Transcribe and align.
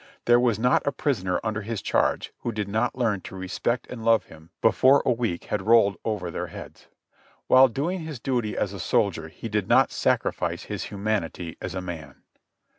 There 0.25 0.39
was 0.39 0.57
not 0.57 0.87
a 0.87 0.91
prisoner 0.91 1.39
under 1.43 1.61
his 1.61 1.79
charge 1.79 2.33
who 2.39 2.51
did 2.51 2.67
not 2.67 2.95
learn 2.97 3.21
to 3.21 3.35
respect 3.35 3.85
and 3.85 4.03
love 4.03 4.25
him 4.25 4.49
before 4.59 5.03
a 5.05 5.11
week 5.11 5.43
had 5.43 5.67
rolled 5.67 5.95
over 6.03 6.31
their 6.31 6.47
heads. 6.47 6.87
While 7.45 7.67
doing 7.67 7.99
his 7.99 8.19
duty 8.19 8.57
as 8.57 8.73
a 8.73 8.79
soldier 8.79 9.27
he 9.27 9.47
did 9.47 9.67
not 9.67 9.91
sacrifice 9.91 10.63
his 10.63 10.85
humanity 10.85 11.55
as 11.61 11.75
a 11.75 11.81
man. 11.81 12.23